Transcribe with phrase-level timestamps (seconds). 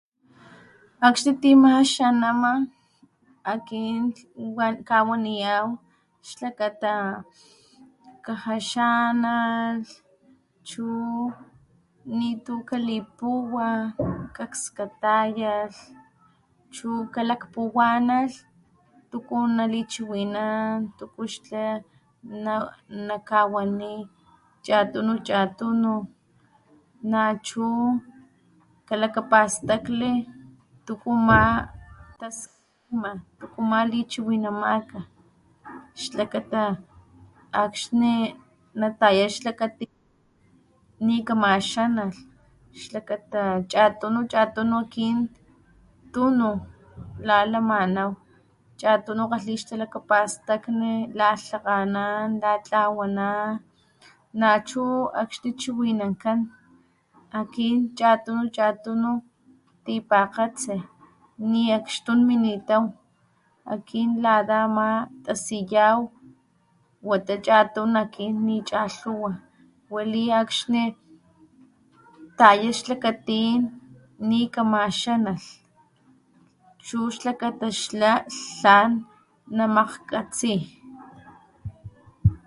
[1.07, 2.51] Akxni ti maxanama
[3.51, 4.01] akin
[4.87, 5.65] kawaniyaw
[6.29, 6.67] xlaka
[8.25, 9.91] kajaxanalh
[10.67, 10.85] chu
[12.17, 13.67] nitu kalipuwa
[14.43, 15.75] akskatayalh
[16.75, 18.35] chu kalakpuwanalh
[19.09, 19.37] tuku
[23.07, 23.91] nakawani
[24.65, 25.93] chatunu chatunu
[27.11, 27.67] nachu
[28.87, 30.13] kalakapastakli
[30.85, 31.41] tuku ama
[32.19, 34.99] taskima tuku ama lichiwinamaka
[36.01, 36.63] xlakata
[37.63, 38.13] akxni
[38.79, 39.93] nataya xlakatin
[41.05, 42.17] nikamaxanalh
[42.81, 43.41] xlakata
[43.71, 45.17] chatunu akin
[46.13, 46.49] tunu
[47.27, 48.11] la lamanaw
[48.79, 53.61] chatunu kgalhi xtalakapastakni lalhakganan latlawanaw
[54.41, 54.83] nachu
[55.21, 56.39] akxni chiwinankan
[57.39, 59.09] akin chatunu chatunu
[59.85, 60.75] tipakgatsi
[61.51, 62.83] niakxtun minitaw
[63.73, 64.89] akin lata ama
[65.25, 65.99] tasiyaw
[67.09, 69.31] wata chatun akin nichalhuwa
[69.93, 70.83] wali akxni
[72.37, 73.59] taya xlakatin
[74.27, 75.45] nikamaxanalh
[76.85, 78.91] chu xlakata xla tlan
[79.57, 80.53] namakgkgatsi.